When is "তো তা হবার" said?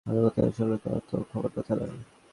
0.83-1.51